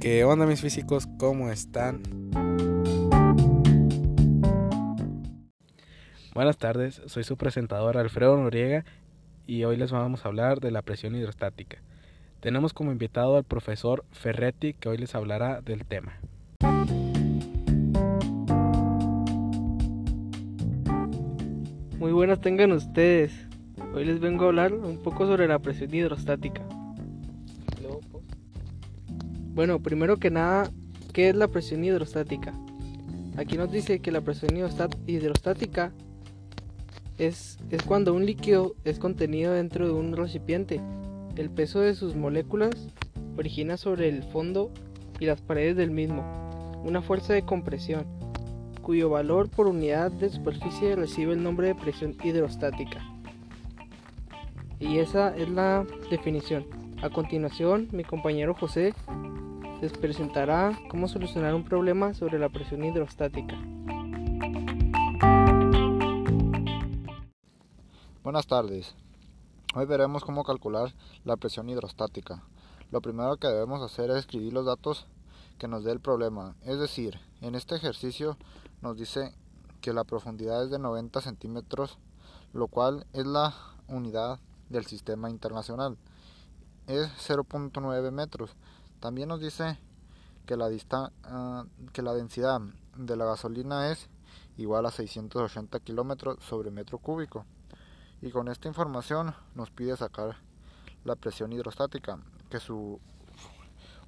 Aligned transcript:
¿Qué 0.00 0.22
onda 0.22 0.46
mis 0.46 0.60
físicos? 0.60 1.08
¿Cómo 1.18 1.50
están? 1.50 2.02
Buenas 6.34 6.56
tardes, 6.56 7.02
soy 7.06 7.24
su 7.24 7.36
presentador 7.36 7.98
Alfredo 7.98 8.36
Noriega 8.36 8.84
y 9.44 9.64
hoy 9.64 9.76
les 9.76 9.90
vamos 9.90 10.24
a 10.24 10.28
hablar 10.28 10.60
de 10.60 10.70
la 10.70 10.82
presión 10.82 11.16
hidrostática. 11.16 11.82
Tenemos 12.38 12.72
como 12.72 12.92
invitado 12.92 13.36
al 13.36 13.42
profesor 13.42 14.04
Ferretti 14.12 14.72
que 14.72 14.88
hoy 14.88 14.98
les 14.98 15.16
hablará 15.16 15.62
del 15.62 15.84
tema. 15.84 16.20
Muy 21.98 22.12
buenas 22.12 22.40
tengan 22.40 22.70
ustedes. 22.70 23.32
Hoy 23.92 24.04
les 24.04 24.20
vengo 24.20 24.44
a 24.44 24.48
hablar 24.48 24.72
un 24.74 25.02
poco 25.02 25.26
sobre 25.26 25.48
la 25.48 25.58
presión 25.58 25.92
hidrostática. 25.92 26.62
Bueno, 29.58 29.80
primero 29.80 30.18
que 30.18 30.30
nada, 30.30 30.70
¿qué 31.12 31.30
es 31.30 31.34
la 31.34 31.48
presión 31.48 31.82
hidrostática? 31.82 32.54
Aquí 33.36 33.56
nos 33.56 33.72
dice 33.72 33.98
que 33.98 34.12
la 34.12 34.20
presión 34.20 34.56
hidrostática 35.08 35.90
es, 37.18 37.58
es 37.68 37.82
cuando 37.82 38.14
un 38.14 38.24
líquido 38.24 38.76
es 38.84 39.00
contenido 39.00 39.52
dentro 39.52 39.88
de 39.88 39.94
un 39.94 40.16
recipiente. 40.16 40.80
El 41.34 41.50
peso 41.50 41.80
de 41.80 41.96
sus 41.96 42.14
moléculas 42.14 42.70
origina 43.36 43.76
sobre 43.76 44.08
el 44.08 44.22
fondo 44.22 44.70
y 45.18 45.26
las 45.26 45.40
paredes 45.40 45.76
del 45.76 45.90
mismo 45.90 46.22
una 46.84 47.02
fuerza 47.02 47.32
de 47.32 47.42
compresión, 47.42 48.06
cuyo 48.80 49.10
valor 49.10 49.50
por 49.50 49.66
unidad 49.66 50.12
de 50.12 50.30
superficie 50.30 50.94
recibe 50.94 51.32
el 51.32 51.42
nombre 51.42 51.66
de 51.66 51.74
presión 51.74 52.16
hidrostática. 52.22 53.04
Y 54.78 54.98
esa 54.98 55.36
es 55.36 55.48
la 55.48 55.84
definición. 56.12 56.64
A 57.02 57.10
continuación, 57.10 57.88
mi 57.90 58.04
compañero 58.04 58.54
José 58.54 58.94
les 59.80 59.92
presentará 59.92 60.76
cómo 60.90 61.06
solucionar 61.06 61.54
un 61.54 61.64
problema 61.64 62.12
sobre 62.12 62.38
la 62.38 62.48
presión 62.48 62.84
hidrostática. 62.84 63.56
Buenas 68.24 68.46
tardes. 68.46 68.94
Hoy 69.74 69.86
veremos 69.86 70.24
cómo 70.24 70.42
calcular 70.42 70.94
la 71.24 71.36
presión 71.36 71.68
hidrostática. 71.68 72.42
Lo 72.90 73.00
primero 73.00 73.36
que 73.36 73.46
debemos 73.46 73.80
hacer 73.82 74.10
es 74.10 74.16
escribir 74.16 74.52
los 74.52 74.66
datos 74.66 75.06
que 75.58 75.68
nos 75.68 75.84
dé 75.84 75.92
el 75.92 76.00
problema. 76.00 76.56
Es 76.62 76.78
decir, 76.78 77.20
en 77.40 77.54
este 77.54 77.76
ejercicio 77.76 78.36
nos 78.82 78.96
dice 78.96 79.32
que 79.80 79.92
la 79.92 80.04
profundidad 80.04 80.64
es 80.64 80.70
de 80.70 80.78
90 80.78 81.20
centímetros, 81.20 81.98
lo 82.52 82.66
cual 82.66 83.06
es 83.12 83.26
la 83.26 83.54
unidad 83.86 84.40
del 84.68 84.86
sistema 84.86 85.30
internacional. 85.30 85.96
Es 86.86 87.08
0.9 87.28 88.10
metros. 88.10 88.56
También 89.00 89.28
nos 89.28 89.40
dice 89.40 89.78
que 90.46 90.56
la, 90.56 90.70
ah, 91.24 91.64
que 91.92 92.02
la 92.02 92.14
densidad 92.14 92.60
de 92.96 93.16
la 93.16 93.26
gasolina 93.26 93.90
es 93.92 94.08
igual 94.56 94.86
a 94.86 94.90
680 94.90 95.80
kilómetros 95.80 96.42
sobre 96.42 96.70
metro 96.70 96.98
cúbico. 96.98 97.44
Y 98.20 98.30
con 98.30 98.48
esta 98.48 98.66
información 98.66 99.34
nos 99.54 99.70
pide 99.70 99.96
sacar 99.96 100.36
la 101.04 101.14
presión 101.14 101.52
hidrostática, 101.52 102.18
que 102.50 102.58
su 102.58 103.00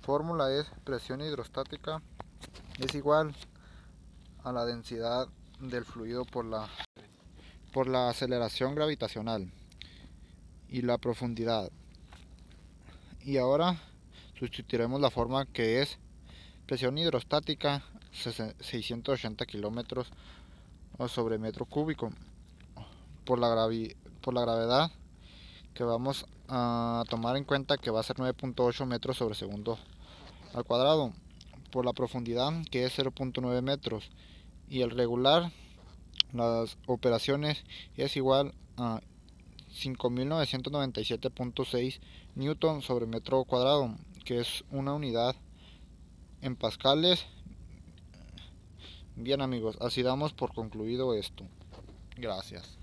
fórmula 0.00 0.52
es 0.52 0.70
presión 0.84 1.20
hidrostática 1.20 2.02
es 2.78 2.94
igual 2.94 3.34
a 4.42 4.52
la 4.52 4.64
densidad 4.64 5.28
del 5.60 5.84
fluido 5.84 6.24
por 6.24 6.44
la, 6.44 6.68
por 7.72 7.86
la 7.86 8.08
aceleración 8.08 8.74
gravitacional 8.74 9.52
y 10.68 10.82
la 10.82 10.98
profundidad. 10.98 11.70
Y 13.22 13.36
ahora 13.36 13.78
sustituiremos 14.40 15.00
la 15.02 15.10
forma 15.10 15.44
que 15.44 15.82
es 15.82 15.98
presión 16.66 16.96
hidrostática 16.96 17.84
680 18.10 19.44
kilómetros 19.44 20.08
sobre 21.08 21.36
metro 21.38 21.66
cúbico. 21.66 22.10
Por 23.24 23.38
la, 23.38 23.68
por 24.22 24.32
la 24.34 24.40
gravedad 24.40 24.90
que 25.74 25.84
vamos 25.84 26.24
a 26.48 27.04
tomar 27.10 27.36
en 27.36 27.44
cuenta 27.44 27.76
que 27.76 27.90
va 27.90 28.00
a 28.00 28.02
ser 28.02 28.16
9.8 28.16 28.86
metros 28.86 29.18
sobre 29.18 29.34
segundo 29.34 29.78
al 30.54 30.64
cuadrado. 30.64 31.12
Por 31.70 31.84
la 31.84 31.92
profundidad 31.92 32.50
que 32.70 32.86
es 32.86 32.98
0.9 32.98 33.60
metros 33.60 34.08
y 34.68 34.80
el 34.80 34.90
regular 34.90 35.52
las 36.32 36.78
operaciones 36.86 37.62
es 37.96 38.16
igual 38.16 38.54
a 38.78 39.02
5997.6 39.70 42.00
newton 42.34 42.82
sobre 42.82 43.06
metro 43.06 43.44
cuadrado 43.44 43.96
que 44.24 44.40
es 44.40 44.64
una 44.70 44.94
unidad 44.94 45.36
en 46.42 46.56
pascales 46.56 47.26
bien 49.16 49.40
amigos 49.40 49.76
así 49.80 50.02
damos 50.02 50.32
por 50.32 50.54
concluido 50.54 51.14
esto 51.14 51.44
gracias 52.16 52.78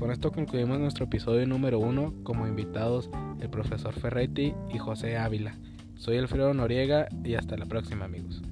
Con 0.00 0.10
esto 0.10 0.32
concluimos 0.32 0.80
nuestro 0.80 1.04
episodio 1.04 1.46
número 1.46 1.78
uno 1.78 2.14
como 2.24 2.46
invitados 2.46 3.10
el 3.40 3.50
profesor 3.50 3.92
Ferretti 3.92 4.54
y 4.72 4.78
José 4.78 5.18
Ávila. 5.18 5.54
Soy 5.96 6.16
Alfredo 6.16 6.54
Noriega 6.54 7.06
y 7.22 7.34
hasta 7.34 7.58
la 7.58 7.66
próxima 7.66 8.06
amigos. 8.06 8.42